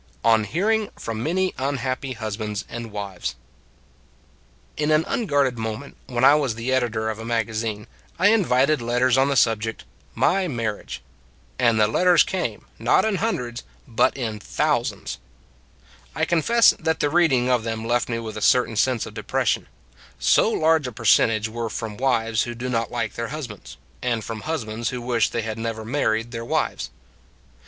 ON 0.23 0.45
HEARING 0.45 0.89
FROM 0.97 1.21
MANY 1.21 1.53
UNHAPPY 1.59 2.13
HUSBANDS 2.13 2.65
AND 2.67 2.91
WIVES 2.91 3.35
IN 4.75 4.89
an 4.89 5.05
unguarded 5.07 5.59
moment, 5.59 5.95
when 6.07 6.23
I 6.23 6.33
was 6.33 6.55
the 6.55 6.73
editor 6.73 7.11
of 7.11 7.19
a 7.19 7.23
magazine, 7.23 7.85
I 8.17 8.29
invited 8.29 8.81
let 8.81 8.97
ters 8.97 9.15
on 9.15 9.29
the 9.29 9.35
subject 9.35 9.83
"My 10.15 10.47
Marriage"; 10.47 11.03
and 11.59 11.79
the 11.79 11.87
letters 11.87 12.23
came, 12.23 12.65
not 12.79 13.05
in 13.05 13.17
hundreds, 13.17 13.61
but 13.87 14.17
in 14.17 14.39
thousands. 14.39 15.19
I 16.15 16.25
confess 16.25 16.71
that 16.79 16.99
the 16.99 17.11
reading 17.11 17.47
of 17.51 17.63
them 17.63 17.85
left 17.85 18.09
me 18.09 18.17
with 18.17 18.37
a 18.37 18.41
certain 18.41 18.77
sense 18.77 19.05
of 19.05 19.13
depression 19.13 19.67
so 20.17 20.49
large 20.49 20.87
a 20.87 20.91
percentage 20.91 21.47
were 21.47 21.69
from 21.69 21.95
wives 21.95 22.41
who 22.41 22.55
do 22.55 22.69
not 22.69 22.91
like 22.91 23.13
their 23.13 23.27
husbands, 23.27 23.77
and 24.01 24.23
from 24.23 24.41
husbands 24.41 24.89
who 24.89 24.99
wish 24.99 25.29
they 25.29 25.43
had 25.43 25.59
never 25.59 25.85
married 25.85 26.31
their 26.31 26.43
wives. 26.43 26.89